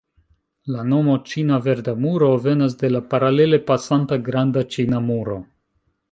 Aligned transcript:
La 0.75 0.83
nomo 0.91 1.17
Ĉina 1.31 1.59
Verda 1.65 1.93
Muro 2.05 2.29
venas 2.45 2.73
de 2.79 2.89
la 2.93 3.01
paralele 3.11 3.59
pasanta 3.67 4.19
Granda 4.31 4.65
Ĉina 4.77 5.03
Muro. 5.11 5.37